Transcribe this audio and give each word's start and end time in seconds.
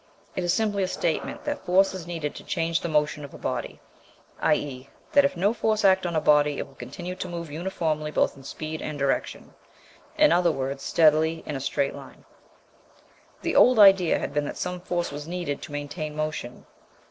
It 0.35 0.43
is 0.43 0.51
simply 0.51 0.81
a 0.81 0.87
statement 0.87 1.43
that 1.43 1.63
force 1.63 1.93
is 1.93 2.07
needed 2.07 2.33
to 2.33 2.43
change 2.43 2.81
the 2.81 2.89
motion 2.89 3.23
of 3.23 3.35
a 3.35 3.37
body; 3.37 3.79
i.e. 4.39 4.89
that 5.11 5.25
if 5.25 5.37
no 5.37 5.53
force 5.53 5.85
act 5.85 6.07
on 6.07 6.15
a 6.15 6.19
body 6.19 6.57
it 6.57 6.65
will 6.65 6.73
continue 6.73 7.13
to 7.13 7.27
move 7.29 7.51
uniformly 7.51 8.09
both 8.09 8.35
in 8.35 8.41
speed 8.43 8.81
and 8.81 8.97
direction 8.97 9.53
in 10.17 10.31
other 10.31 10.51
words, 10.51 10.81
steadily, 10.81 11.43
in 11.45 11.55
a 11.55 11.59
straight 11.59 11.93
line. 11.93 12.25
The 13.43 13.55
old 13.55 13.77
idea 13.77 14.17
had 14.17 14.33
been 14.33 14.45
that 14.45 14.57
some 14.57 14.81
force 14.81 15.11
was 15.11 15.27
needed 15.27 15.61
to 15.61 15.71
maintain 15.71 16.15
motion. 16.15 16.65